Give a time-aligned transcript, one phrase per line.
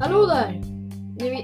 [0.00, 0.62] Hallå där!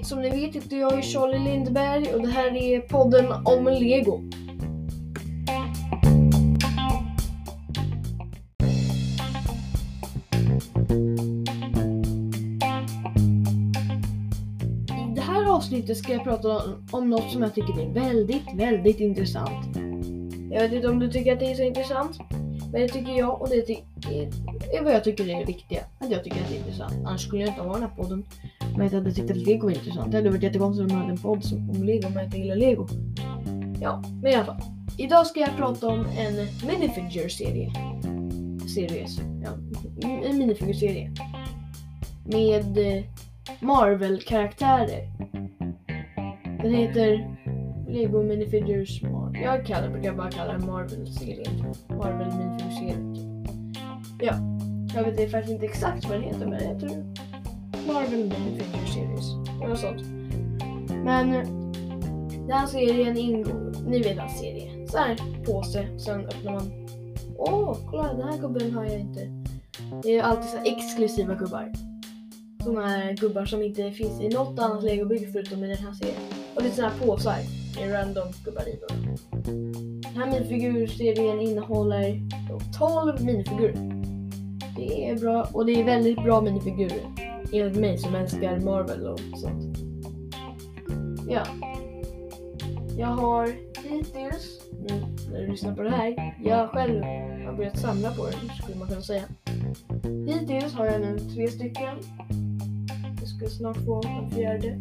[0.03, 4.21] Som ni vet heter jag Charlie Lindberg och det här är podden om Lego.
[14.89, 19.01] I det här avsnittet ska jag prata om något som jag tycker är väldigt, väldigt
[19.01, 19.77] intressant.
[20.51, 22.19] Jag vet inte om du tycker att det är så intressant,
[22.73, 23.77] men det tycker jag och det ty-
[24.79, 25.81] är, vad jag tycker är det viktiga.
[25.99, 26.93] Att jag tycker att det är intressant.
[27.07, 28.25] Annars skulle jag inte ha den här podden
[28.61, 30.11] om jag inte hade tyckt att Lego var intressant.
[30.11, 32.39] Det hade varit jättekonstigt om jag hade en podd som- om Lego om jag inte
[32.39, 32.87] gillar Lego.
[33.81, 34.61] Ja, men i alla fall.
[34.99, 36.35] Idag ska jag prata om en
[36.69, 37.73] minifigure-serie.
[38.75, 39.21] Series.
[39.45, 39.51] Ja,
[40.25, 41.11] en minifigurserie.
[42.27, 43.05] Med eh,
[43.61, 45.09] Marvel-karaktärer.
[46.63, 47.37] Den heter
[47.89, 49.43] Lego Minifigures Marvel.
[49.43, 51.75] Jag kallar, brukar bara kalla den Marvel-serien.
[51.89, 53.15] Marvel Minifigures-serien.
[53.15, 53.25] Typ.
[54.19, 54.23] Typ.
[54.23, 54.35] Ja,
[54.95, 57.05] jag vet faktiskt inte exakt vad den heter men jag tror
[57.87, 59.47] Marvel Minifigures Series.
[59.47, 59.69] Typ.
[59.69, 60.03] Något sånt.
[61.05, 61.49] Men eh,
[62.31, 64.87] den här serien ingår, ni vet en serie.
[64.89, 66.87] Så här påse, sen öppnar man.
[67.39, 69.21] Åh, kolla den här gubben har jag inte.
[70.03, 71.73] Det är alltid så här exklusiva gubbar.
[72.65, 76.21] Såna här gubbar som inte finns i något annat legobygge förutom i den här serien.
[76.55, 78.95] Och det är såna här påsar random gubbar i då.
[80.03, 82.21] Den här minifigurserien innehåller
[82.79, 83.75] 12 minifigurer.
[84.77, 87.01] Det är bra och det är väldigt bra minifigurer.
[87.53, 89.79] Enligt mig som älskar Marvel och sånt.
[91.29, 91.43] Ja.
[92.99, 93.47] Jag har
[93.89, 97.03] hittills, nu när du lyssnar på det här, jag själv
[97.47, 99.25] har börjat samla på den skulle man kunna säga.
[100.27, 101.99] Hittills har jag nu tre stycken.
[103.21, 104.79] Jag ska snart få en fjärde.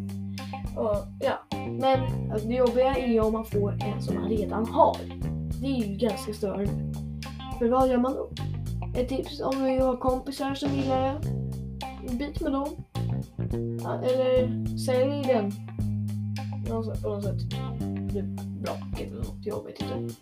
[0.76, 1.47] Och, ja.
[1.70, 4.96] Men alltså, det jobbiga är om man får en som man redan har.
[5.60, 6.70] Det är ju ganska störande.
[7.58, 8.30] För vad gör man då?
[9.00, 11.20] Ett tips om du har kompisar som gillar det.
[12.18, 12.68] Byt med dem.
[14.04, 15.52] Eller sälj den.
[16.66, 17.50] På något sätt.
[18.12, 20.14] Typ Blocket eller något, jag vet inte.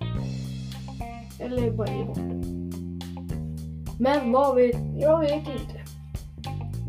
[1.38, 2.72] Eller bara ge bort den.
[3.98, 5.84] Men vad vet, jag vet inte.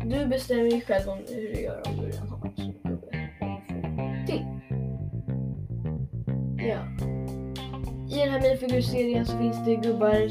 [0.04, 2.38] Du bestämmer ju själv om hur du gör om du redan har
[6.68, 6.78] Ja.
[8.10, 10.28] I den här minifigurserien så finns det gubbar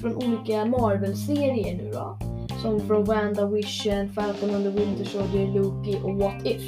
[0.00, 2.18] från olika Marvel-serier nu då.
[2.62, 6.62] Som från Wanda Vision, Falcon and the Winter Soldier, Loki och What If.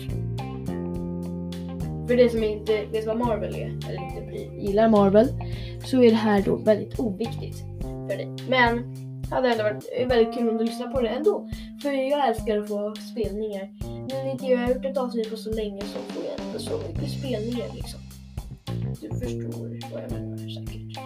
[2.08, 5.28] För det som inte vet vad Marvel är, eller inte gillar Marvel,
[5.84, 8.28] så är det här då väldigt oviktigt för dig.
[8.48, 11.48] Men det hade ändå varit eh, väldigt kul om du lyssnar på det ändå.
[11.82, 13.68] För jag älskar att få spelningar.
[14.08, 16.58] Nu när inte jag har gjort ett avsnitt på så länge så får jag inte
[16.58, 18.00] så mycket spelningar liksom.
[19.00, 20.98] Du förstår vad jag menar säkert.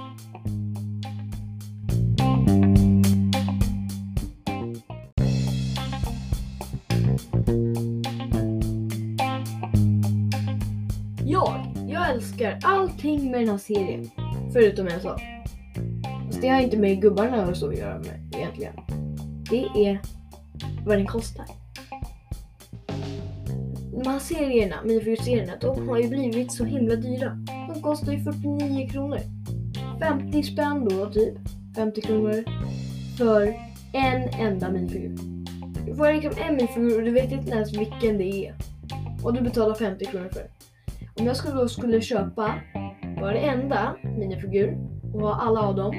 [11.27, 14.11] Jag, jag älskar allting med den här serien.
[14.53, 15.21] Förutom en sak.
[16.27, 18.75] Fast det har inte med gubbarna och så att göra med egentligen.
[19.50, 20.00] Det är
[20.87, 21.47] vad den kostar.
[23.97, 27.39] De här serierna, minifigurserierna, de har ju blivit så himla dyra.
[27.75, 29.19] De kostar ju 49 kronor.
[30.01, 31.39] 50 spänn då typ.
[31.77, 32.45] 50 kronor.
[33.19, 33.55] För
[33.93, 35.17] en enda minifigur.
[35.87, 38.55] Du får liksom en minifigur och du vet inte ens vilken det är.
[39.23, 40.51] Och du betalar 50 kronor för det.
[41.21, 42.55] Om jag skulle då skulle köpa
[43.21, 44.78] varenda minifigur
[45.15, 45.95] och ha alla av dem.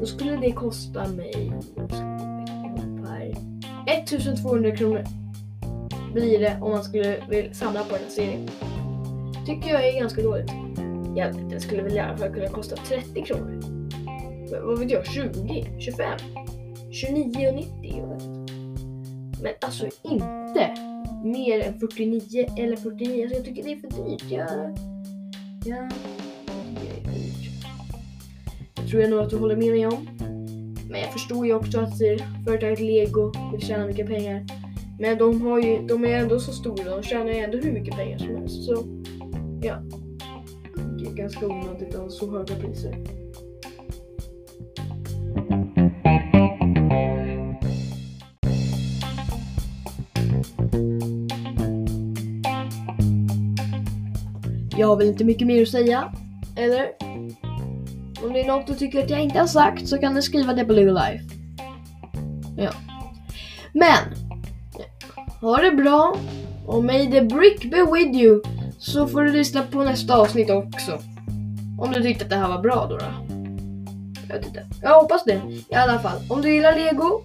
[0.00, 1.52] Då skulle det kosta mig
[3.86, 5.25] 1200 kronor.
[6.12, 8.48] Blir det om man skulle vilja samla på den här serien.
[9.46, 10.50] Tycker jag är ganska dåligt.
[11.16, 13.62] Jag vet, skulle väl i alla fall kunna kosta 30 kronor.
[14.50, 16.18] Men vad vet jag, 20, 25,
[16.90, 18.46] 29,90.
[19.42, 20.74] Men alltså inte
[21.24, 23.22] mer än 49 eller 49.
[23.22, 24.24] Alltså jag tycker det är för dyrt.
[24.30, 24.50] Jag,
[25.64, 27.50] jag tycker det är för dyrt.
[28.74, 30.08] Det tror jag nog att du håller med mig om.
[30.90, 34.46] Men jag förstår ju också att eh, företaget Lego vill tjäna mycket pengar.
[34.98, 37.94] Men de, har ju, de är ändå så stora, och tjänar ju ändå hur mycket
[37.94, 38.64] pengar som helst.
[38.64, 39.02] Så
[39.62, 39.82] ja,
[40.98, 43.04] det är ganska onödigt att ha så höga priser.
[54.78, 56.12] Jag har väl inte mycket mer att säga,
[56.56, 56.86] eller?
[58.24, 60.52] Om det är något du tycker att jag inte har sagt så kan du skriva
[60.52, 61.24] det på Little Life.
[62.56, 62.70] Ja.
[63.72, 64.25] Men,
[65.40, 66.16] ha det bra
[66.66, 68.42] och may the brick be with you
[68.78, 70.98] så får du lyssna på nästa avsnitt också.
[71.78, 72.96] Om du tyckte att det här var bra då.
[72.96, 73.04] då.
[74.28, 74.66] Jag vet inte.
[74.82, 75.40] Jag hoppas det.
[75.68, 77.20] I alla fall, om du gillar Lego,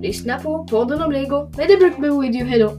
[0.00, 2.48] lyssna på podden om Lego May The brick be With You.
[2.48, 2.72] Hejdå!